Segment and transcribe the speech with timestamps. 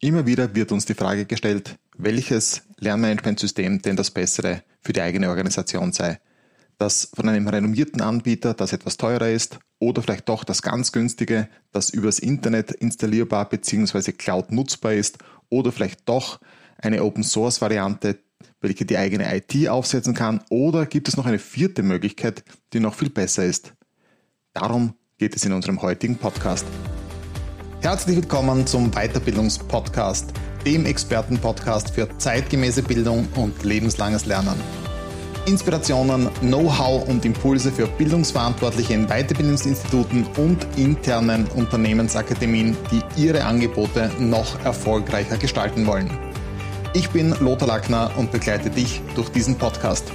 [0.00, 5.28] Immer wieder wird uns die Frage gestellt, welches Lernmanagementsystem denn das bessere für die eigene
[5.28, 6.20] Organisation sei.
[6.78, 11.48] Das von einem renommierten Anbieter, das etwas teurer ist, oder vielleicht doch das ganz günstige,
[11.72, 14.12] das übers Internet installierbar bzw.
[14.12, 16.38] Cloud nutzbar ist, oder vielleicht doch
[16.80, 18.20] eine Open Source Variante,
[18.60, 22.94] welche die eigene IT aufsetzen kann, oder gibt es noch eine vierte Möglichkeit, die noch
[22.94, 23.74] viel besser ist?
[24.52, 26.66] Darum geht es in unserem heutigen Podcast.
[27.80, 30.32] Herzlich willkommen zum Weiterbildungspodcast,
[30.66, 34.60] dem Expertenpodcast für zeitgemäße Bildung und lebenslanges Lernen.
[35.46, 44.58] Inspirationen, Know-how und Impulse für Bildungsverantwortliche in Weiterbildungsinstituten und internen Unternehmensakademien, die ihre Angebote noch
[44.64, 46.10] erfolgreicher gestalten wollen.
[46.94, 50.10] Ich bin Lothar Lackner und begleite dich durch diesen Podcast.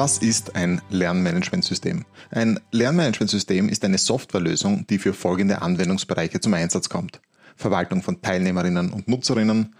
[0.00, 2.06] Was ist ein Lernmanagementsystem?
[2.30, 7.20] Ein Lernmanagementsystem ist eine Softwarelösung, die für folgende Anwendungsbereiche zum Einsatz kommt.
[7.54, 9.74] Verwaltung von Teilnehmerinnen und Nutzerinnen,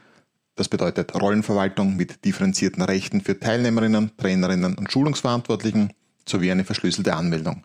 [0.57, 5.95] das bedeutet Rollenverwaltung mit differenzierten Rechten für Teilnehmerinnen, Trainerinnen und Schulungsverantwortlichen
[6.29, 7.65] sowie eine verschlüsselte Anmeldung.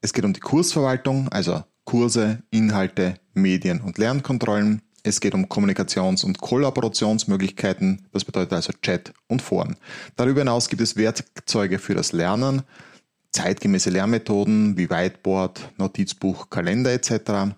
[0.00, 6.24] Es geht um die Kursverwaltung, also Kurse, Inhalte, Medien und Lernkontrollen, es geht um Kommunikations-
[6.24, 9.76] und Kollaborationsmöglichkeiten, das bedeutet also Chat und Foren.
[10.16, 12.62] Darüber hinaus gibt es Werkzeuge für das Lernen,
[13.32, 17.54] zeitgemäße Lernmethoden wie Whiteboard, Notizbuch, Kalender etc.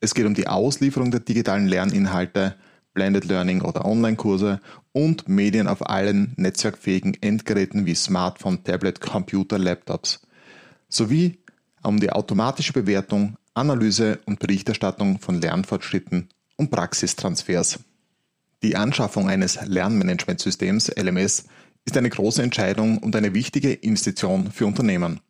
[0.00, 2.54] Es geht um die Auslieferung der digitalen Lerninhalte,
[2.94, 4.60] Blended Learning oder Online-Kurse
[4.92, 10.22] und Medien auf allen netzwerkfähigen Endgeräten wie Smartphone, Tablet, Computer, Laptops.
[10.88, 11.38] Sowie
[11.82, 16.28] um die automatische Bewertung, Analyse und Berichterstattung von Lernfortschritten
[16.58, 17.78] und Praxistransfers.
[18.62, 21.44] Die Anschaffung eines Lernmanagementsystems LMS
[21.86, 25.20] ist eine große Entscheidung und eine wichtige Investition für Unternehmen.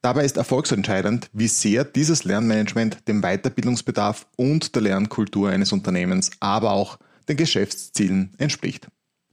[0.00, 6.72] Dabei ist erfolgsentscheidend, wie sehr dieses Lernmanagement dem Weiterbildungsbedarf und der Lernkultur eines Unternehmens, aber
[6.72, 6.98] auch
[7.28, 8.88] den Geschäftszielen entspricht.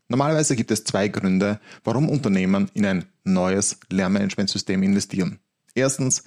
[0.08, 5.40] Normalerweise gibt es zwei Gründe, warum Unternehmen in ein neues Lernmanagementsystem investieren.
[5.76, 6.24] Erstens,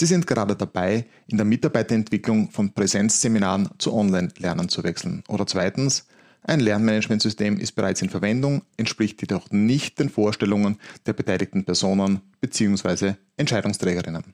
[0.00, 5.22] Sie sind gerade dabei, in der Mitarbeiterentwicklung von Präsenzseminaren zu Online-Lernen zu wechseln.
[5.28, 6.06] Oder zweitens,
[6.42, 13.16] ein Lernmanagementsystem ist bereits in Verwendung, entspricht jedoch nicht den Vorstellungen der beteiligten Personen bzw.
[13.36, 14.32] Entscheidungsträgerinnen.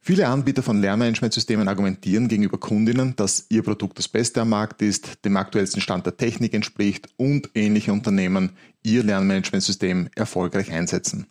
[0.00, 5.24] Viele Anbieter von Lernmanagementsystemen argumentieren gegenüber Kundinnen, dass ihr Produkt das Beste am Markt ist,
[5.24, 11.28] dem aktuellsten Stand der Technik entspricht und ähnliche Unternehmen ihr Lernmanagementsystem erfolgreich einsetzen.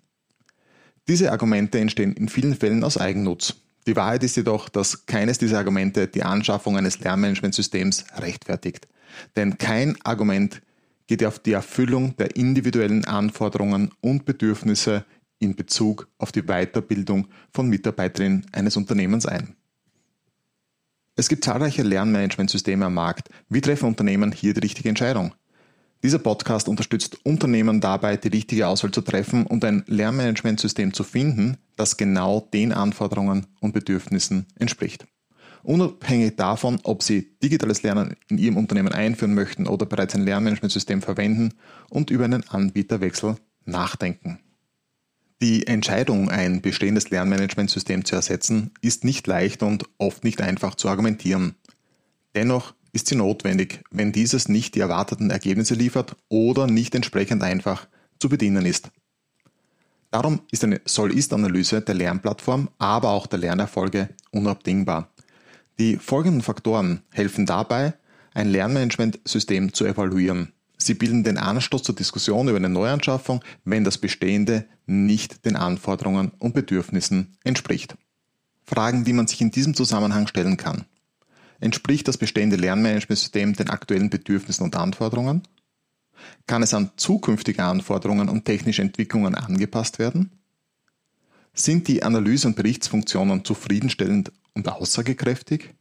[1.08, 3.56] Diese Argumente entstehen in vielen Fällen aus Eigennutz.
[3.86, 8.88] Die Wahrheit ist jedoch, dass keines dieser Argumente die Anschaffung eines Lernmanagementsystems rechtfertigt.
[9.36, 10.62] Denn kein Argument
[11.08, 15.06] geht auf die Erfüllung der individuellen Anforderungen und Bedürfnisse
[15.38, 19.56] in Bezug auf die Weiterbildung von Mitarbeiterinnen eines Unternehmens ein.
[21.16, 23.30] Es gibt zahlreiche Lernmanagementsysteme am Markt.
[23.48, 25.34] Wie treffen Unternehmen hier die richtige Entscheidung?
[26.04, 31.58] Dieser Podcast unterstützt Unternehmen dabei, die richtige Auswahl zu treffen und ein Lernmanagementsystem zu finden,
[31.76, 35.06] das genau den Anforderungen und Bedürfnissen entspricht.
[35.64, 41.02] Unabhängig davon, ob Sie digitales Lernen in Ihrem Unternehmen einführen möchten oder bereits ein Lernmanagementsystem
[41.02, 41.56] verwenden
[41.90, 44.40] und über einen Anbieterwechsel nachdenken.
[45.42, 50.88] Die Entscheidung, ein bestehendes Lernmanagementsystem zu ersetzen, ist nicht leicht und oft nicht einfach zu
[50.88, 51.56] argumentieren.
[52.36, 57.88] Dennoch ist sie notwendig, wenn dieses nicht die erwarteten Ergebnisse liefert oder nicht entsprechend einfach
[58.20, 58.90] zu bedienen ist.
[60.12, 65.10] Darum ist eine Soll-Ist-Analyse der Lernplattform, aber auch der Lernerfolge unabdingbar.
[65.78, 67.96] Die folgenden Faktoren helfen dabei,
[68.34, 70.54] ein Lernmanagementsystem zu evaluieren.
[70.78, 76.32] Sie bilden den Anstoß zur Diskussion über eine Neuanschaffung, wenn das Bestehende nicht den Anforderungen
[76.40, 77.96] und Bedürfnissen entspricht.
[78.64, 80.86] Fragen, die man sich in diesem Zusammenhang stellen kann.
[81.66, 85.42] Entspricht das bestehende Lernmanagementsystem den aktuellen Bedürfnissen und Anforderungen?
[86.46, 90.30] Kann es an zukünftige Anforderungen und technische Entwicklungen angepasst werden?
[91.56, 95.74] Sind die Analyse- und Berichtsfunktionen zufriedenstellend und aussagekräftig?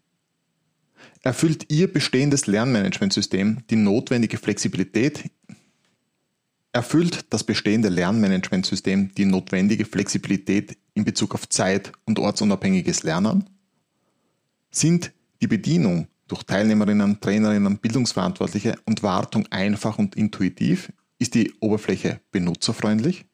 [1.22, 5.30] Erfüllt Ihr bestehendes Lernmanagementsystem die notwendige Flexibilität?
[6.72, 13.50] Erfüllt das bestehende Lernmanagementsystem die notwendige Flexibilität in Bezug auf Zeit- und ortsunabhängiges Lernen?
[14.70, 15.12] Sind
[15.44, 20.90] die Bedienung durch Teilnehmerinnen, Trainerinnen, Bildungsverantwortliche und Wartung einfach und intuitiv?
[21.18, 23.26] Ist die Oberfläche benutzerfreundlich?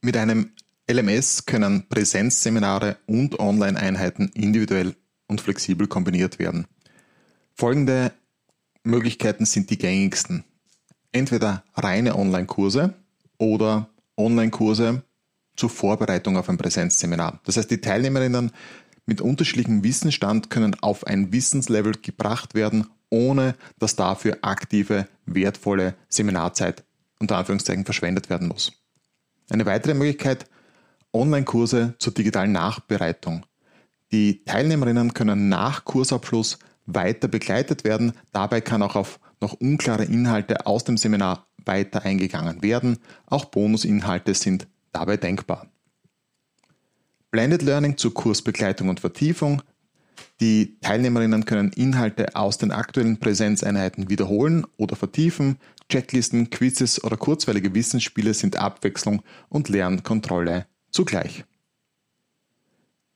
[0.00, 0.52] Mit einem
[0.88, 4.94] LMS können Präsenzseminare und Online-Einheiten individuell
[5.26, 6.68] und flexibel kombiniert werden.
[7.52, 8.12] Folgende
[8.84, 10.44] Möglichkeiten sind die gängigsten.
[11.10, 12.94] Entweder reine Online-Kurse
[13.38, 15.02] oder Online-Kurse
[15.56, 17.40] zur Vorbereitung auf ein Präsenzseminar.
[17.44, 18.52] Das heißt, die Teilnehmerinnen
[19.06, 26.84] mit unterschiedlichem Wissensstand können auf ein Wissenslevel gebracht werden, ohne dass dafür aktive, wertvolle Seminarzeit
[27.18, 28.72] unter Anführungszeichen verschwendet werden muss.
[29.50, 30.46] Eine weitere Möglichkeit,
[31.12, 33.44] Online-Kurse zur digitalen Nachbereitung.
[34.12, 38.12] Die Teilnehmerinnen können nach Kursabschluss weiter begleitet werden.
[38.32, 42.98] Dabei kann auch auf noch unklare Inhalte aus dem Seminar weiter eingegangen werden.
[43.26, 45.66] Auch Bonusinhalte sind dabei denkbar.
[47.30, 49.62] Blended Learning zur Kursbegleitung und Vertiefung.
[50.40, 55.58] Die Teilnehmerinnen können Inhalte aus den aktuellen Präsenzeinheiten wiederholen oder vertiefen.
[55.88, 61.44] Checklisten, Quizzes oder kurzweilige Wissensspiele sind Abwechslung und Lernkontrolle zugleich.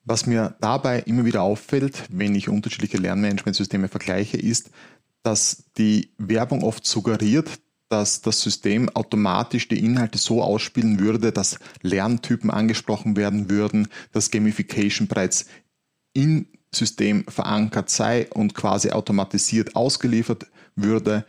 [0.05, 4.71] Was mir dabei immer wieder auffällt, wenn ich unterschiedliche Lernmanagementsysteme vergleiche, ist,
[5.23, 7.49] dass die Werbung oft suggeriert,
[7.89, 14.31] dass das System automatisch die Inhalte so ausspielen würde, dass Lerntypen angesprochen werden würden, dass
[14.31, 15.47] Gamification bereits
[16.13, 21.25] im System verankert sei und quasi automatisiert ausgeliefert würde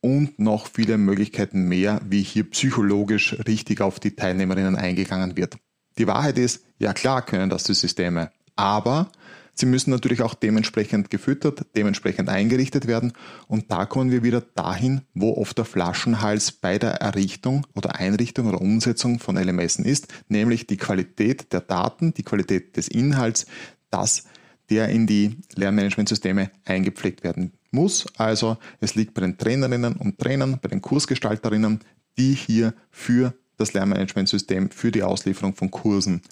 [0.00, 5.56] und noch viele Möglichkeiten mehr, wie hier psychologisch richtig auf die Teilnehmerinnen eingegangen wird.
[5.98, 9.10] Die Wahrheit ist, ja klar können das die Systeme, aber
[9.54, 13.12] sie müssen natürlich auch dementsprechend gefüttert, dementsprechend eingerichtet werden
[13.46, 18.48] und da kommen wir wieder dahin, wo oft der Flaschenhals bei der Errichtung oder Einrichtung
[18.48, 23.46] oder Umsetzung von LMS ist, nämlich die Qualität der Daten, die Qualität des Inhalts,
[23.90, 24.24] das
[24.70, 28.06] der in die Lernmanagementsysteme eingepflegt werden muss.
[28.16, 31.80] Also es liegt bei den Trainerinnen und Trainern, bei den Kursgestalterinnen,
[32.16, 36.22] die hier für das Lernmanagementsystem für die Auslieferung von Kursen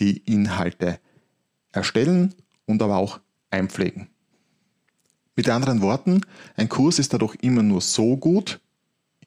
[0.00, 1.00] die Inhalte
[1.72, 2.34] erstellen
[2.72, 3.20] und aber auch
[3.50, 4.08] einpflegen.
[5.36, 6.22] Mit anderen Worten,
[6.56, 8.60] ein Kurs ist dadurch immer nur so gut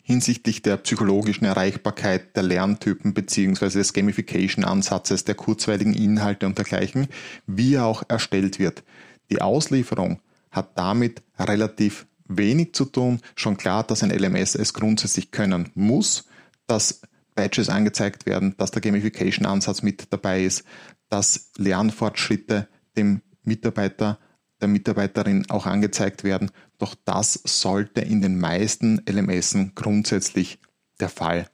[0.04, 3.70] hinsichtlich der psychologischen Erreichbarkeit der Lerntypen bzw.
[3.70, 7.08] des Gamification-Ansatzes, der kurzweiligen Inhalte und dergleichen,
[7.48, 8.84] wie er auch erstellt wird.
[9.32, 10.20] Die Auslieferung
[10.52, 13.20] hat damit relativ wenig zu tun.
[13.36, 16.26] Schon klar, dass ein LMS es grundsätzlich können muss,
[16.68, 17.02] dass
[17.34, 20.66] Badges angezeigt werden, dass der Gamification-Ansatz mit dabei ist,
[21.10, 24.20] dass Lernfortschritte dem Mitarbeiter,
[24.62, 26.52] der Mitarbeiterin auch angezeigt werden.
[26.78, 30.60] Doch das sollte in den meisten LMSen grundsätzlich
[31.00, 31.50] der Fall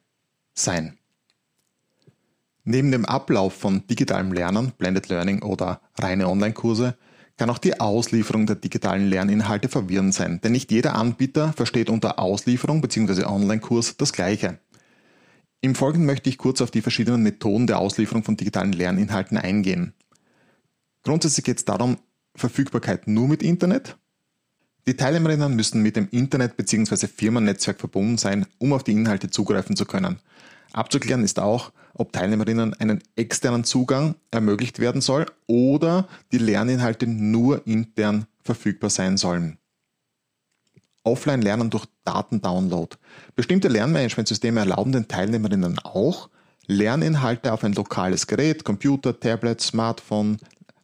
[0.53, 0.97] sein.
[2.63, 6.95] Neben dem Ablauf von digitalem Lernen, Blended Learning oder reine Online-Kurse,
[7.37, 12.19] kann auch die Auslieferung der digitalen Lerninhalte verwirrend sein, denn nicht jeder Anbieter versteht unter
[12.19, 13.25] Auslieferung bzw.
[13.25, 14.59] Online-Kurs das Gleiche.
[15.61, 19.93] Im Folgenden möchte ich kurz auf die verschiedenen Methoden der Auslieferung von digitalen Lerninhalten eingehen.
[21.03, 21.97] Grundsätzlich geht es darum,
[22.35, 23.97] Verfügbarkeit nur mit Internet.
[24.87, 27.07] Die Teilnehmerinnen müssen mit dem Internet bzw.
[27.07, 30.19] Firmennetzwerk verbunden sein, um auf die Inhalte zugreifen zu können.
[30.73, 37.67] Abzuklären ist auch, ob Teilnehmerinnen einen externen Zugang ermöglicht werden soll oder die Lerninhalte nur
[37.67, 39.57] intern verfügbar sein sollen.
[41.03, 42.95] Offline-Lernen durch Datendownload.
[43.35, 46.29] Bestimmte Lernmanagementsysteme erlauben den Teilnehmerinnen auch,
[46.67, 50.37] Lerninhalte auf ein lokales Gerät, Computer, Tablet, Smartphone,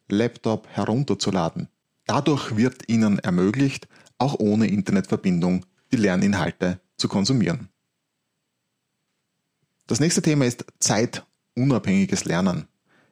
[0.09, 1.67] Laptop herunterzuladen.
[2.05, 3.87] Dadurch wird ihnen ermöglicht,
[4.17, 7.69] auch ohne Internetverbindung die Lerninhalte zu konsumieren.
[9.87, 12.67] Das nächste Thema ist zeitunabhängiges Lernen.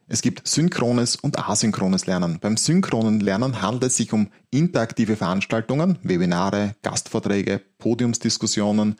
[0.08, 2.40] Es gibt synchrones und asynchrones Lernen.
[2.40, 8.98] Beim synchronen Lernen handelt es sich um interaktive Veranstaltungen, Webinare, Gastvorträge, Podiumsdiskussionen,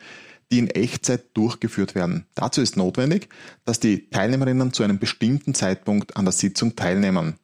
[0.50, 2.26] die in Echtzeit durchgeführt werden.
[2.34, 3.28] Dazu ist notwendig,
[3.64, 7.38] dass die Teilnehmerinnen zu einem bestimmten Zeitpunkt an der Sitzung teilnehmen.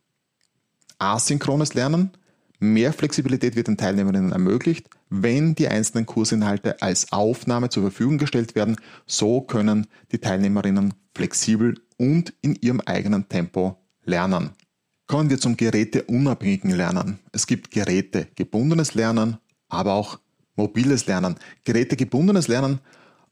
[1.02, 2.12] Asynchrones Lernen,
[2.60, 8.54] mehr Flexibilität wird den Teilnehmerinnen ermöglicht, wenn die einzelnen Kursinhalte als Aufnahme zur Verfügung gestellt
[8.54, 8.76] werden.
[9.04, 14.50] So können die Teilnehmerinnen flexibel und in ihrem eigenen Tempo lernen.
[15.08, 17.18] Kommen wir zum geräteunabhängigen Lernen.
[17.32, 20.20] Es gibt gerätegebundenes Lernen, aber auch
[20.54, 21.34] mobiles Lernen.
[21.64, 22.78] Gerätegebundenes Lernen,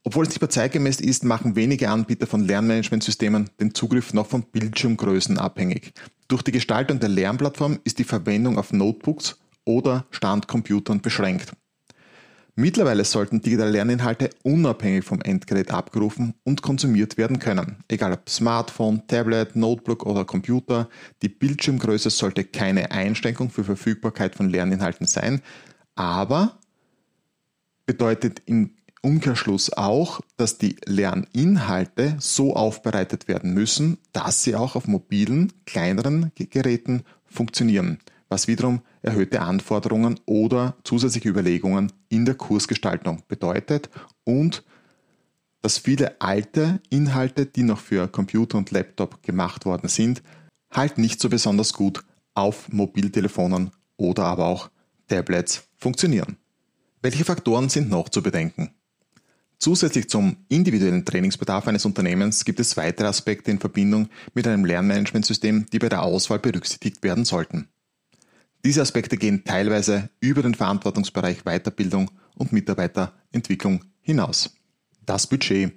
[0.03, 4.43] obwohl es nicht mehr zeitgemäß ist, machen wenige Anbieter von Lernmanagementsystemen den Zugriff noch von
[4.43, 5.93] Bildschirmgrößen abhängig.
[6.31, 11.51] Durch die Gestaltung der Lernplattform ist die Verwendung auf Notebooks oder Standcomputern beschränkt.
[12.55, 17.83] Mittlerweile sollten digitale Lerninhalte unabhängig vom Endgerät abgerufen und konsumiert werden können.
[17.89, 20.89] Egal ob Smartphone, Tablet, Notebook oder Computer,
[21.21, 25.43] die Bildschirmgröße sollte keine Einschränkung für Verfügbarkeit von Lerninhalten sein,
[25.97, 26.61] aber
[27.87, 34.87] bedeutet im Umkehrschluss auch, dass die Lerninhalte so aufbereitet werden müssen, dass sie auch auf
[34.87, 37.99] mobilen, kleineren Geräten funktionieren
[38.31, 43.91] was wiederum erhöhte Anforderungen oder zusätzliche Überlegungen in der Kursgestaltung bedeutet
[44.25, 44.63] und
[45.63, 50.23] dass viele alte Inhalte, die noch für Computer und Laptop gemacht worden sind,
[50.71, 52.03] halt nicht so besonders gut
[52.33, 54.71] auf Mobiltelefonen oder aber auch
[55.09, 56.37] Tablets funktionieren.
[57.03, 58.71] Welche Faktoren sind noch zu bedenken?
[59.61, 65.67] Zusätzlich zum individuellen Trainingsbedarf eines Unternehmens gibt es weitere Aspekte in Verbindung mit einem Lernmanagementsystem,
[65.71, 67.69] die bei der Auswahl berücksichtigt werden sollten.
[68.65, 74.57] Diese Aspekte gehen teilweise über den Verantwortungsbereich Weiterbildung und Mitarbeiterentwicklung hinaus.
[75.05, 75.73] Das Budget.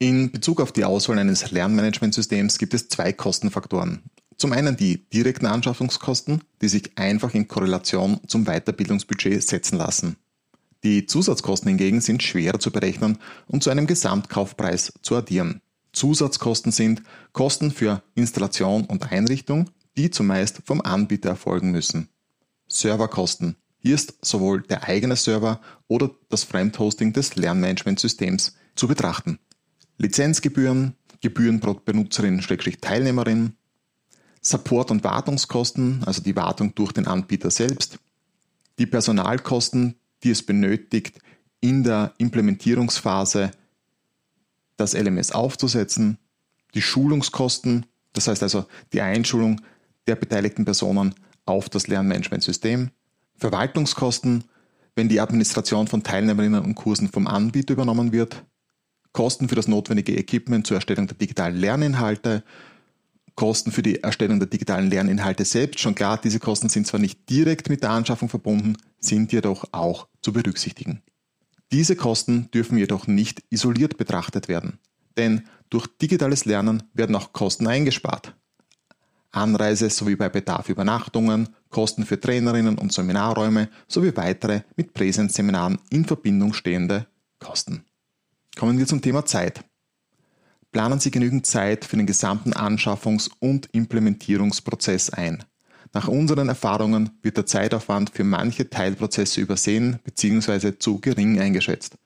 [0.00, 4.02] In Bezug auf die Auswahl eines Lernmanagementsystems gibt es zwei Kostenfaktoren.
[4.36, 10.16] Zum einen die direkten Anschaffungskosten, die sich einfach in Korrelation zum Weiterbildungsbudget setzen lassen.
[10.82, 15.60] Die Zusatzkosten hingegen sind schwerer zu berechnen und zu einem Gesamtkaufpreis zu addieren.
[15.92, 22.08] Zusatzkosten sind Kosten für Installation und Einrichtung, die zumeist vom Anbieter erfolgen müssen.
[22.68, 23.56] Serverkosten.
[23.78, 29.38] Hier ist sowohl der eigene Server oder das Fremdhosting des Lernmanagementsystems zu betrachten.
[29.98, 33.54] Lizenzgebühren, Gebühren pro Benutzerin-Teilnehmerin,
[34.40, 37.98] Support- und Wartungskosten, also die Wartung durch den Anbieter selbst,
[38.78, 41.18] die Personalkosten, die es benötigt,
[41.60, 43.50] in der Implementierungsphase
[44.76, 46.18] das LMS aufzusetzen,
[46.74, 49.60] die Schulungskosten, das heißt also die Einschulung
[50.06, 52.90] der beteiligten Personen auf das Lernmanagementsystem,
[53.36, 54.44] Verwaltungskosten,
[54.94, 58.44] wenn die Administration von Teilnehmerinnen und Kursen vom Anbieter übernommen wird,
[59.12, 62.44] Kosten für das notwendige Equipment zur Erstellung der digitalen Lerninhalte,
[63.40, 65.80] Kosten für die Erstellung der digitalen Lerninhalte selbst.
[65.80, 70.08] Schon klar, diese Kosten sind zwar nicht direkt mit der Anschaffung verbunden, sind jedoch auch
[70.20, 71.00] zu berücksichtigen.
[71.72, 74.78] Diese Kosten dürfen jedoch nicht isoliert betrachtet werden,
[75.16, 78.36] denn durch digitales Lernen werden auch Kosten eingespart.
[79.30, 86.04] Anreise sowie bei Bedarf Übernachtungen, Kosten für Trainerinnen und Seminarräume sowie weitere mit Präsenzseminaren in
[86.04, 87.06] Verbindung stehende
[87.38, 87.86] Kosten.
[88.58, 89.64] Kommen wir zum Thema Zeit.
[90.72, 95.44] Planen Sie genügend Zeit für den gesamten Anschaffungs- und Implementierungsprozess ein.
[95.92, 100.78] Nach unseren Erfahrungen wird der Zeitaufwand für manche Teilprozesse übersehen bzw.
[100.78, 101.96] zu gering eingeschätzt.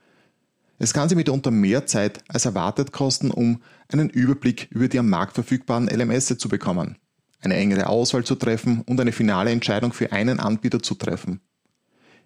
[0.79, 5.11] Es kann Sie mitunter mehr Zeit als erwartet kosten, um einen Überblick über die am
[5.11, 6.97] Markt verfügbaren LMS zu bekommen
[7.45, 11.41] eine engere Auswahl zu treffen und eine finale Entscheidung für einen Anbieter zu treffen.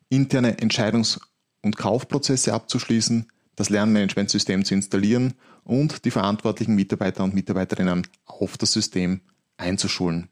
[0.09, 1.21] Interne Entscheidungs-
[1.63, 3.27] und Kaufprozesse abzuschließen,
[3.59, 5.35] das Lernmanagementsystem zu installieren
[5.65, 9.21] und die verantwortlichen Mitarbeiter und Mitarbeiterinnen auf das System
[9.57, 10.29] einzuschulen.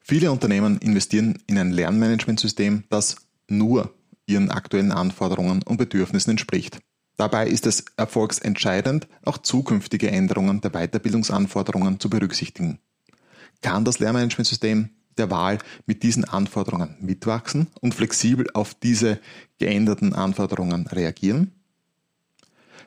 [0.00, 3.16] Viele Unternehmen investieren in ein Lernmanagementsystem, das
[3.48, 3.94] nur
[4.26, 6.78] ihren aktuellen Anforderungen und Bedürfnissen entspricht.
[7.16, 12.78] Dabei ist es erfolgsentscheidend, auch zukünftige Änderungen der Weiterbildungsanforderungen zu berücksichtigen
[13.62, 19.18] kann das Lernmanagementsystem der Wahl mit diesen Anforderungen mitwachsen und flexibel auf diese
[19.58, 21.52] geänderten Anforderungen reagieren?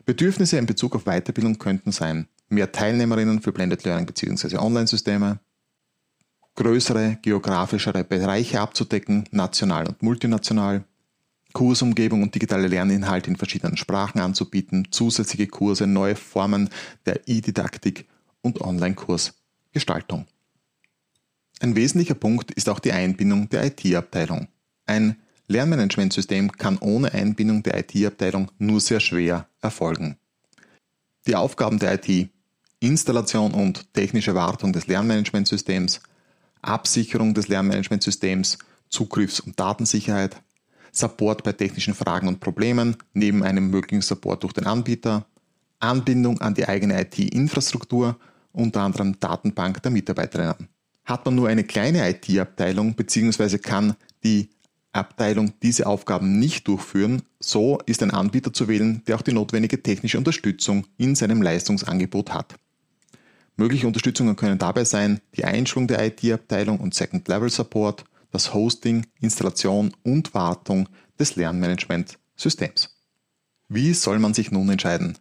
[0.06, 4.58] Bedürfnisse in Bezug auf Weiterbildung könnten sein mehr Teilnehmerinnen für Blended Learning bzw.
[4.58, 5.40] Online-Systeme,
[6.56, 10.84] größere geografischere Bereiche abzudecken, national und multinational,
[11.54, 16.70] Kursumgebung und digitale Lerninhalte in verschiedenen Sprachen anzubieten, zusätzliche Kurse, neue Formen
[17.06, 18.08] der E-Didaktik
[18.42, 20.28] und Online-Kursgestaltung.
[21.60, 24.48] Ein wesentlicher Punkt ist auch die Einbindung der IT-Abteilung.
[24.86, 25.18] Ein
[25.50, 30.16] Lernmanagementsystem kann ohne Einbindung der IT-Abteilung nur sehr schwer erfolgen.
[31.26, 32.30] Die Aufgaben der IT,
[32.80, 36.02] Installation und technische Wartung des Lernmanagementsystems,
[36.62, 40.38] Absicherung des Lernmanagementsystems, Zugriffs- und Datensicherheit,
[40.92, 45.26] Support bei technischen Fragen und Problemen neben einem möglichen Support durch den Anbieter,
[45.80, 48.20] Anbindung an die eigene IT-Infrastruktur,
[48.52, 50.68] unter anderem Datenbank der Mitarbeiterinnen.
[51.06, 53.58] Hat man nur eine kleine IT-Abteilung bzw.
[53.58, 54.50] kann die
[54.92, 59.84] Abteilung diese Aufgaben nicht durchführen, so ist ein Anbieter zu wählen, der auch die notwendige
[59.84, 62.56] technische Unterstützung in seinem Leistungsangebot hat.
[63.56, 70.34] Mögliche Unterstützungen können dabei sein die Einschulung der IT-Abteilung und Second-Level-Support, das Hosting, Installation und
[70.34, 70.88] Wartung
[71.20, 72.96] des Lernmanagementsystems.
[73.68, 75.18] Wie soll man sich nun entscheiden?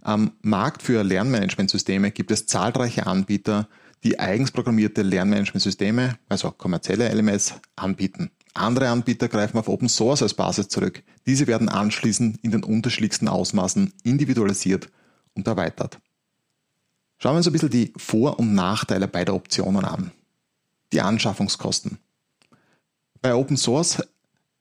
[0.00, 3.68] Am Markt für Lernmanagementsysteme gibt es zahlreiche Anbieter,
[4.02, 8.32] die eigens programmierte Lernmanagementsysteme, also kommerzielle LMS, anbieten.
[8.54, 11.02] Andere Anbieter greifen auf Open Source als Basis zurück.
[11.26, 14.90] Diese werden anschließend in den unterschiedlichsten Ausmaßen individualisiert
[15.34, 15.98] und erweitert.
[17.18, 20.10] Schauen wir uns ein bisschen die Vor- und Nachteile beider Optionen an.
[20.92, 21.98] Die Anschaffungskosten.
[23.22, 24.02] Bei Open Source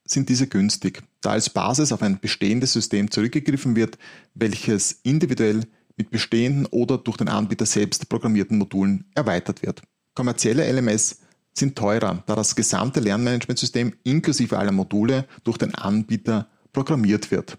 [0.06, 3.98] sind diese günstig, da als Basis auf ein bestehendes System zurückgegriffen wird,
[4.36, 5.66] welches individuell
[5.98, 9.82] mit bestehenden oder durch den Anbieter selbst programmierten Modulen erweitert wird.
[10.14, 11.20] Kommerzielle LMS
[11.54, 17.58] sind teurer, da das gesamte Lernmanagementsystem inklusive aller Module durch den Anbieter programmiert wird.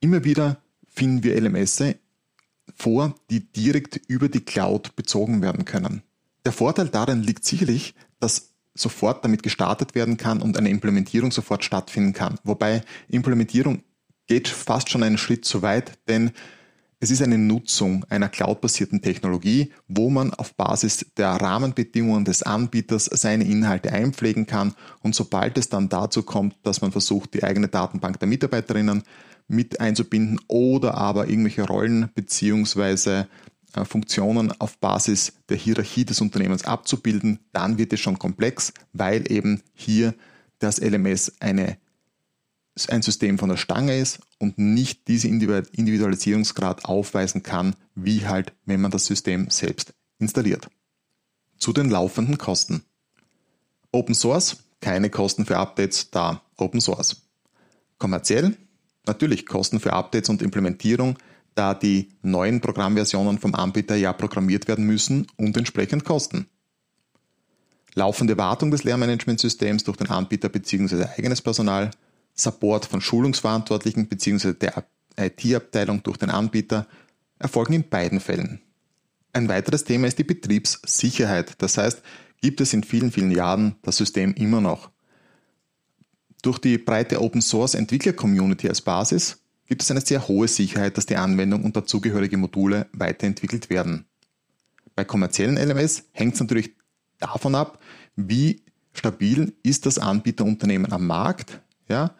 [0.00, 1.82] Immer wieder finden wir LMS
[2.74, 6.02] vor, die direkt über die Cloud bezogen werden können.
[6.44, 11.64] Der Vorteil darin liegt sicherlich, dass sofort damit gestartet werden kann und eine Implementierung sofort
[11.64, 12.38] stattfinden kann.
[12.44, 13.82] Wobei Implementierung
[14.28, 16.30] geht fast schon einen Schritt zu weit, denn
[17.00, 23.04] es ist eine Nutzung einer cloudbasierten Technologie, wo man auf Basis der Rahmenbedingungen des Anbieters
[23.04, 24.74] seine Inhalte einpflegen kann.
[25.00, 29.04] Und sobald es dann dazu kommt, dass man versucht, die eigene Datenbank der Mitarbeiterinnen
[29.46, 33.28] mit einzubinden oder aber irgendwelche Rollen beziehungsweise
[33.74, 39.30] äh, Funktionen auf Basis der Hierarchie des Unternehmens abzubilden, dann wird es schon komplex, weil
[39.30, 40.14] eben hier
[40.58, 41.78] das LMS eine
[42.86, 48.80] ein System von der Stange ist und nicht diesen Individualisierungsgrad aufweisen kann, wie halt, wenn
[48.80, 50.68] man das System selbst installiert.
[51.58, 52.82] Zu den laufenden Kosten.
[53.90, 57.22] Open Source, keine Kosten für Updates, da Open Source.
[57.98, 58.56] Kommerziell,
[59.06, 61.18] natürlich Kosten für Updates und Implementierung,
[61.54, 66.46] da die neuen Programmversionen vom Anbieter ja programmiert werden müssen und entsprechend kosten.
[67.94, 71.06] Laufende Wartung des Lehrmanagementsystems durch den Anbieter bzw.
[71.16, 71.90] eigenes Personal,
[72.38, 74.54] Support von Schulungsverantwortlichen bzw.
[74.54, 74.84] der
[75.16, 76.86] IT-Abteilung durch den Anbieter
[77.38, 78.60] erfolgen in beiden Fällen.
[79.32, 81.54] Ein weiteres Thema ist die Betriebssicherheit.
[81.58, 82.02] Das heißt,
[82.40, 84.90] gibt es in vielen, vielen Jahren das System immer noch.
[86.42, 90.96] Durch die breite Open Source Entwickler Community als Basis gibt es eine sehr hohe Sicherheit,
[90.96, 94.06] dass die Anwendung und dazugehörige Module weiterentwickelt werden.
[94.94, 96.74] Bei kommerziellen LMS hängt es natürlich
[97.18, 97.82] davon ab,
[98.16, 102.14] wie stabil ist das Anbieterunternehmen am Markt, ja,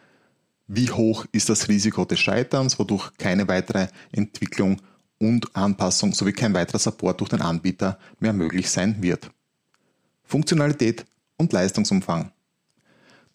[0.68, 4.80] wie hoch ist das Risiko des Scheiterns, wodurch keine weitere Entwicklung
[5.18, 9.30] und Anpassung sowie kein weiterer Support durch den Anbieter mehr möglich sein wird.
[10.22, 11.06] Funktionalität
[11.38, 12.30] und Leistungsumfang.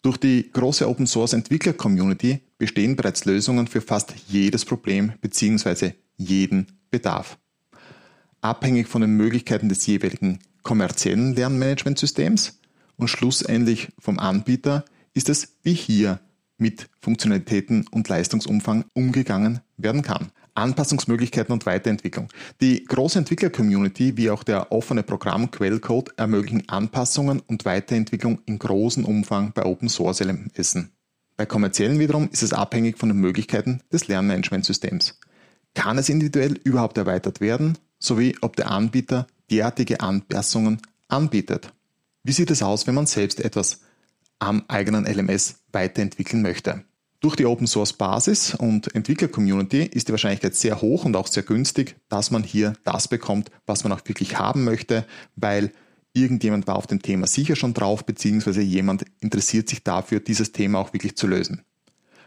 [0.00, 5.92] Durch die große Open Source Entwickler Community bestehen bereits Lösungen für fast jedes Problem bzw.
[6.16, 7.38] jeden Bedarf.
[8.40, 12.60] Abhängig von den Möglichkeiten des jeweiligen kommerziellen Lernmanagementsystems
[12.96, 16.20] und schlussendlich vom Anbieter ist es wie hier
[16.58, 20.30] mit Funktionalitäten und Leistungsumfang umgegangen werden kann.
[20.54, 22.28] Anpassungsmöglichkeiten und Weiterentwicklung.
[22.60, 29.52] Die große Entwickler-Community wie auch der offene Programmquellcode ermöglichen Anpassungen und Weiterentwicklung in großem Umfang
[29.52, 30.92] bei Open Source LMSen.
[31.36, 35.18] Bei kommerziellen wiederum ist es abhängig von den Möglichkeiten des Lernmanagementsystems.
[35.74, 41.72] Kann es individuell überhaupt erweitert werden, sowie ob der Anbieter derartige Anpassungen anbietet?
[42.22, 43.80] Wie sieht es aus, wenn man selbst etwas
[44.38, 46.84] am eigenen LMS weiterentwickeln möchte.
[47.20, 51.26] Durch die Open Source Basis und Entwickler Community ist die Wahrscheinlichkeit sehr hoch und auch
[51.26, 55.72] sehr günstig, dass man hier das bekommt, was man auch wirklich haben möchte, weil
[56.12, 60.80] irgendjemand war auf dem Thema sicher schon drauf, beziehungsweise jemand interessiert sich dafür, dieses Thema
[60.80, 61.62] auch wirklich zu lösen.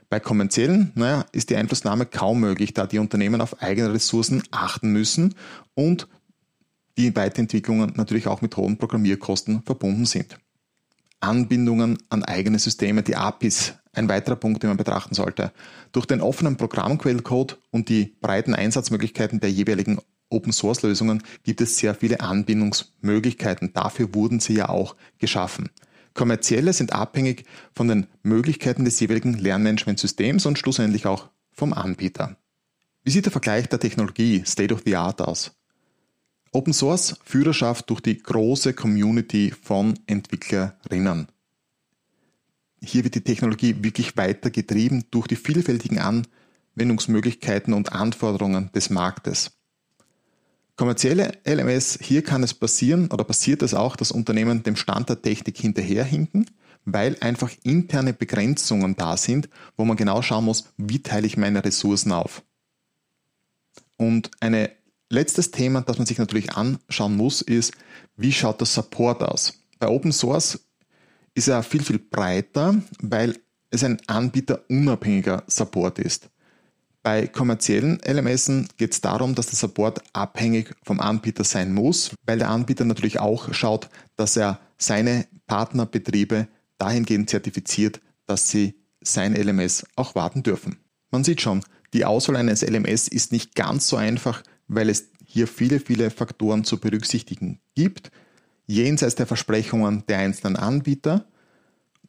[0.10, 4.92] Bei kommerziellen, naja, ist die Einflussnahme kaum möglich, da die Unternehmen auf eigene Ressourcen achten
[4.92, 5.36] müssen
[5.76, 6.08] und
[6.98, 10.40] die Weiterentwicklungen natürlich auch mit hohen Programmierkosten verbunden sind.
[11.20, 15.52] Anbindungen an eigene Systeme, die APIs, ein weiterer Punkt, den man betrachten sollte.
[15.92, 20.00] Durch den offenen Programmquellcode und die breiten Einsatzmöglichkeiten der jeweiligen
[20.30, 23.74] Open-Source-Lösungen gibt es sehr viele Anbindungsmöglichkeiten.
[23.74, 25.70] Dafür wurden sie ja auch geschaffen.
[26.14, 32.38] Kommerzielle sind abhängig von den Möglichkeiten des jeweiligen Lernmanagementsystems und schlussendlich auch vom Anbieter.
[33.04, 35.57] Wie sieht der Vergleich der Technologie State of the Art aus?
[36.52, 41.28] Open Source Führerschaft durch die große Community von Entwicklerinnen.
[42.82, 49.52] Hier wird die Technologie wirklich weitergetrieben durch die vielfältigen Anwendungsmöglichkeiten und Anforderungen des Marktes.
[50.76, 55.24] Kommerzielle LMS, hier kann es passieren oder passiert es auch, dass Unternehmen dem Stand der
[55.24, 56.52] Technik hinterherhinken,
[56.86, 61.66] weil einfach interne Begrenzungen da sind, wo man genau schauen muss, wie teile ich meine
[61.66, 62.44] Ressourcen auf.
[63.98, 64.77] Und eine
[65.10, 67.74] Letztes Thema, das man sich natürlich anschauen muss, ist,
[68.18, 69.54] wie schaut der Support aus?
[69.80, 70.60] Bei Open Source
[71.34, 73.38] ist er viel, viel breiter, weil
[73.70, 76.30] es ein anbieterunabhängiger Support ist.
[77.04, 82.40] Bei kommerziellen LMSen geht es darum, dass der Support abhängig vom Anbieter sein muss, weil
[82.40, 89.86] der Anbieter natürlich auch schaut, dass er seine Partnerbetriebe dahingehend zertifiziert, dass sie sein LMS
[89.96, 90.80] auch warten dürfen.
[91.12, 95.48] Man sieht schon, die Auswahl eines LMS ist nicht ganz so einfach, weil es hier
[95.48, 98.12] viele, viele Faktoren zu berücksichtigen gibt,
[98.66, 101.26] jenseits der Versprechungen der einzelnen Anbieter.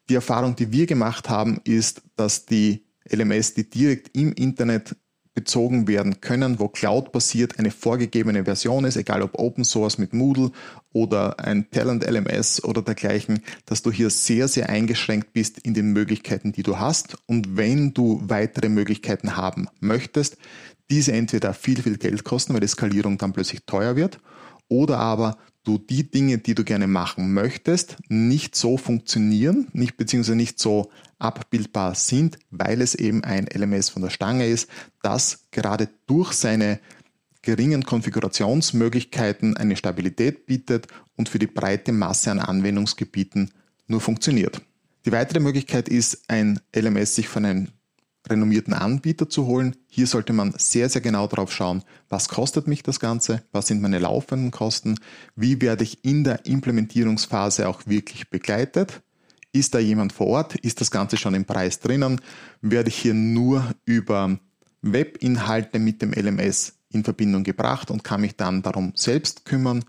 [0.08, 4.96] Die Erfahrung, die wir gemacht haben, ist, dass die LMS, die direkt im Internet
[5.38, 10.50] bezogen werden können, wo Cloud-basiert eine vorgegebene Version ist, egal ob Open Source mit Moodle
[10.92, 15.92] oder ein Talent LMS oder dergleichen, dass du hier sehr, sehr eingeschränkt bist in den
[15.92, 17.18] Möglichkeiten, die du hast.
[17.26, 20.38] Und wenn du weitere Möglichkeiten haben möchtest,
[20.90, 24.20] diese entweder viel, viel Geld kosten, weil die Skalierung dann plötzlich teuer wird,
[24.68, 30.36] oder aber du die Dinge, die du gerne machen möchtest, nicht so funktionieren, nicht beziehungsweise
[30.36, 34.68] nicht so abbildbar sind, weil es eben ein LMS von der Stange ist,
[35.02, 36.80] das gerade durch seine
[37.42, 43.50] geringen Konfigurationsmöglichkeiten eine Stabilität bietet und für die breite Masse an Anwendungsgebieten
[43.86, 44.60] nur funktioniert.
[45.06, 47.68] Die weitere Möglichkeit ist, ein LMS sich von einem
[48.28, 49.76] renommierten Anbieter zu holen.
[49.88, 53.82] Hier sollte man sehr, sehr genau darauf schauen, was kostet mich das Ganze, was sind
[53.82, 54.98] meine laufenden Kosten,
[55.36, 59.02] wie werde ich in der Implementierungsphase auch wirklich begleitet.
[59.52, 60.56] Ist da jemand vor Ort?
[60.56, 62.20] Ist das Ganze schon im Preis drinnen?
[62.60, 64.38] Werde ich hier nur über
[64.82, 69.84] Webinhalte mit dem LMS in Verbindung gebracht und kann mich dann darum selbst kümmern?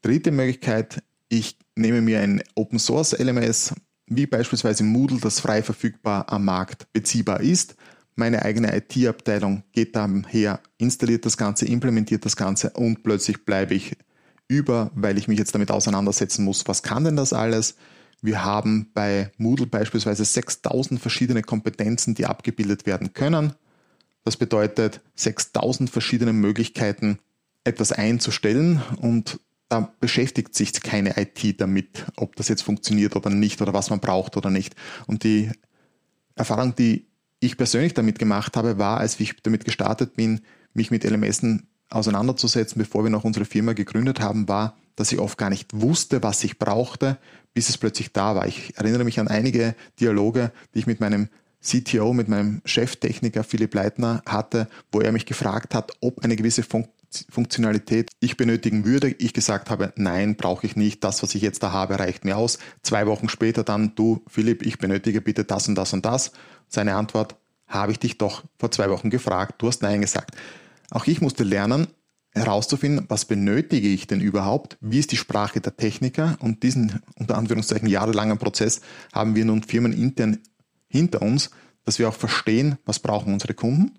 [0.00, 3.74] Dritte Möglichkeit, ich nehme mir ein Open Source LMS,
[4.16, 7.76] wie beispielsweise Moodle, das frei verfügbar am Markt beziehbar ist.
[8.14, 13.74] Meine eigene IT-Abteilung geht dann her, installiert das Ganze, implementiert das Ganze und plötzlich bleibe
[13.74, 13.96] ich
[14.48, 17.76] über, weil ich mich jetzt damit auseinandersetzen muss, was kann denn das alles?
[18.20, 23.54] Wir haben bei Moodle beispielsweise 6000 verschiedene Kompetenzen, die abgebildet werden können.
[24.24, 27.18] Das bedeutet 6000 verschiedene Möglichkeiten,
[27.64, 29.40] etwas einzustellen und
[29.72, 34.00] da beschäftigt sich keine IT damit, ob das jetzt funktioniert oder nicht oder was man
[34.00, 34.76] braucht oder nicht.
[35.06, 35.50] Und die
[36.34, 37.06] Erfahrung, die
[37.40, 40.42] ich persönlich damit gemacht habe, war, als ich damit gestartet bin,
[40.74, 45.38] mich mit LMSen auseinanderzusetzen, bevor wir noch unsere Firma gegründet haben, war, dass ich oft
[45.38, 47.16] gar nicht wusste, was ich brauchte,
[47.54, 48.46] bis es plötzlich da war.
[48.46, 51.30] Ich erinnere mich an einige Dialoge, die ich mit meinem
[51.62, 56.62] CTO, mit meinem Cheftechniker Philipp Leitner hatte, wo er mich gefragt hat, ob eine gewisse
[56.62, 56.86] Fun
[57.28, 59.14] Funktionalität ich benötigen würde.
[59.18, 61.04] Ich gesagt habe, nein, brauche ich nicht.
[61.04, 62.58] Das, was ich jetzt da habe, reicht mir aus.
[62.80, 66.32] Zwei Wochen später dann, du, Philipp, ich benötige bitte das und das und das.
[66.68, 69.54] Seine Antwort, habe ich dich doch vor zwei Wochen gefragt.
[69.58, 70.36] Du hast nein gesagt.
[70.90, 71.88] Auch ich musste lernen,
[72.34, 74.76] herauszufinden, was benötige ich denn überhaupt?
[74.80, 76.36] Wie ist die Sprache der Techniker?
[76.40, 78.80] Und diesen, unter Anführungszeichen, jahrelangen Prozess
[79.12, 80.38] haben wir nun firmenintern
[80.92, 81.50] hinter uns,
[81.84, 83.98] dass wir auch verstehen, was brauchen unsere Kunden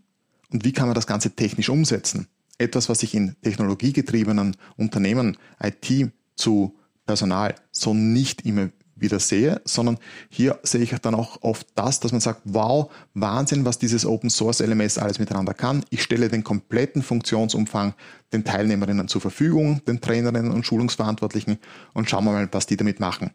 [0.52, 2.28] und wie kann man das Ganze technisch umsetzen
[2.58, 6.76] etwas, was ich in technologiegetriebenen Unternehmen, IT zu
[7.06, 9.98] Personal so nicht immer wieder sehe, sondern
[10.30, 14.30] hier sehe ich dann auch oft das, dass man sagt, wow, Wahnsinn, was dieses Open
[14.30, 15.84] Source LMS alles miteinander kann.
[15.90, 17.96] Ich stelle den kompletten Funktionsumfang
[18.32, 21.58] den Teilnehmerinnen zur Verfügung, den Trainerinnen und Schulungsverantwortlichen
[21.94, 23.32] und schauen wir mal, was die damit machen.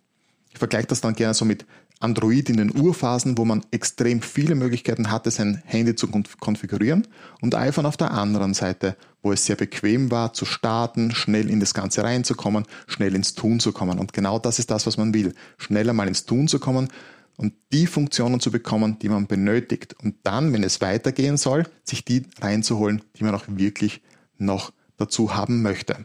[0.50, 1.66] Ich vergleiche das dann gerne so mit
[2.00, 7.06] Android in den Urphasen, wo man extrem viele Möglichkeiten hatte, sein Handy zu konfigurieren
[7.40, 11.58] und iPhone auf der anderen Seite, wo es sehr bequem war, zu starten, schnell in
[11.58, 13.98] das Ganze reinzukommen, schnell ins Tun zu kommen.
[13.98, 15.34] Und genau das ist das, was man will.
[15.56, 16.88] Schneller mal ins Tun zu kommen
[17.36, 19.96] und die Funktionen zu bekommen, die man benötigt.
[20.02, 24.02] Und dann, wenn es weitergehen soll, sich die reinzuholen, die man auch wirklich
[24.36, 26.04] noch dazu haben möchte.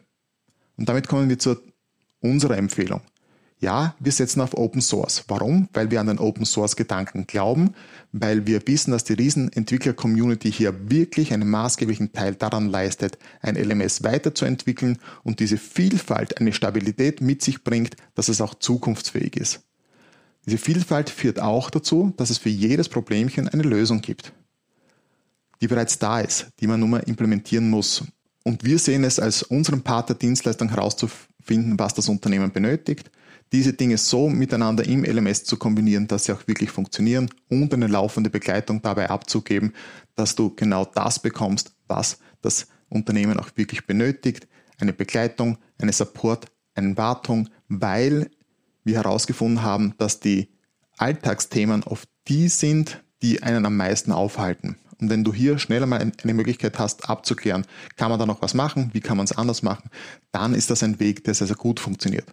[0.76, 1.58] Und damit kommen wir zu
[2.20, 3.02] unserer Empfehlung.
[3.64, 5.24] Ja, wir setzen auf Open Source.
[5.30, 5.70] Warum?
[5.72, 7.76] Weil wir an den Open Source Gedanken glauben,
[8.12, 14.04] weil wir wissen, dass die Riesenentwickler-Community hier wirklich einen maßgeblichen Teil daran leistet, ein LMS
[14.04, 19.62] weiterzuentwickeln und diese Vielfalt eine Stabilität mit sich bringt, dass es auch zukunftsfähig ist.
[20.46, 24.34] Diese Vielfalt führt auch dazu, dass es für jedes Problemchen eine Lösung gibt,
[25.62, 28.04] die bereits da ist, die man nur mal implementieren muss.
[28.44, 33.10] Und wir sehen es als unseren Part der Dienstleistung herauszufinden, was das Unternehmen benötigt,
[33.52, 37.88] diese Dinge so miteinander im LMS zu kombinieren, dass sie auch wirklich funktionieren und eine
[37.88, 39.74] laufende Begleitung dabei abzugeben,
[40.16, 44.48] dass du genau das bekommst, was das Unternehmen auch wirklich benötigt.
[44.80, 48.30] Eine Begleitung, eine Support, eine Wartung, weil
[48.84, 50.50] wir herausgefunden haben, dass die
[50.98, 54.78] Alltagsthemen oft die sind, die einen am meisten aufhalten.
[55.00, 57.66] Und wenn du hier schneller mal eine Möglichkeit hast, abzuklären,
[57.98, 59.90] kann man da noch was machen, wie kann man es anders machen,
[60.32, 62.26] dann ist das ein Weg, der sehr, sehr gut funktioniert.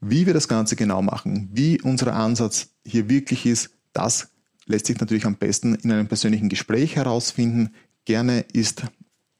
[0.00, 4.28] Wie wir das Ganze genau machen, wie unser Ansatz hier wirklich ist, das
[4.66, 7.74] lässt sich natürlich am besten in einem persönlichen Gespräch herausfinden.
[8.04, 8.82] Gerne ist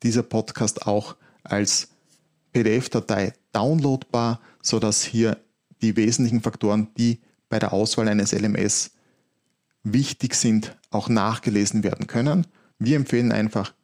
[0.03, 1.89] dieser Podcast auch als
[2.53, 5.39] PDF-Datei downloadbar, sodass hier
[5.83, 8.93] die wesentlichen Faktoren, die bei der Auswahl eines LMS
[9.83, 12.47] wichtig sind, auch nachgelesen werden können.
[12.79, 13.75] Wir empfehlen einfach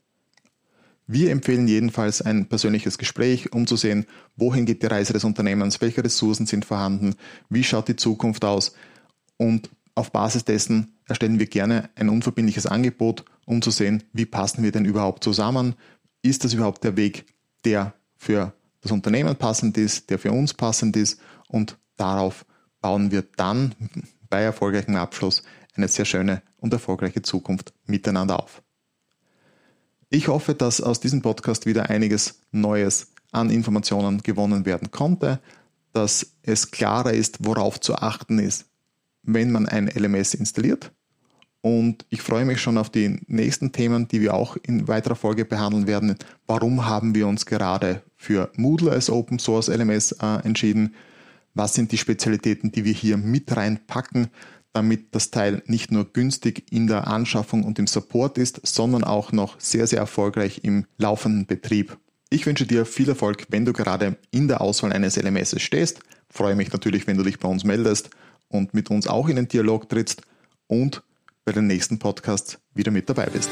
[1.12, 5.80] wir empfehlen jedenfalls ein persönliches Gespräch, um zu sehen, wohin geht die Reise des Unternehmens,
[5.80, 7.14] welche Ressourcen sind vorhanden,
[7.48, 8.74] wie schaut die Zukunft aus?
[9.36, 14.62] Und auf Basis dessen erstellen wir gerne ein unverbindliches Angebot, um zu sehen, wie passen
[14.62, 15.74] wir denn überhaupt zusammen,
[16.22, 17.26] ist das überhaupt der Weg,
[17.64, 21.20] der für das Unternehmen passend ist, der für uns passend ist?
[21.48, 22.46] Und darauf
[22.80, 23.74] bauen wir dann
[24.30, 25.42] bei erfolgreichem Abschluss
[25.74, 28.62] eine sehr schöne und erfolgreiche Zukunft miteinander auf.
[30.14, 35.40] Ich hoffe, dass aus diesem Podcast wieder einiges Neues an Informationen gewonnen werden konnte,
[35.94, 38.66] dass es klarer ist, worauf zu achten ist,
[39.22, 40.92] wenn man ein LMS installiert.
[41.62, 45.46] Und ich freue mich schon auf die nächsten Themen, die wir auch in weiterer Folge
[45.46, 46.16] behandeln werden.
[46.46, 50.94] Warum haben wir uns gerade für Moodle als Open Source LMS äh, entschieden?
[51.54, 54.28] Was sind die Spezialitäten, die wir hier mit reinpacken,
[54.72, 59.32] damit das Teil nicht nur günstig in der Anschaffung und im Support ist, sondern auch
[59.32, 61.98] noch sehr, sehr erfolgreich im laufenden Betrieb.
[62.30, 66.00] Ich wünsche dir viel Erfolg, wenn du gerade in der Auswahl eines LMS stehst.
[66.30, 68.10] Freue mich natürlich, wenn du dich bei uns meldest
[68.48, 70.22] und mit uns auch in den Dialog trittst
[70.66, 71.02] und
[71.44, 73.50] bei den nächsten Podcasts wieder mit dabei bist.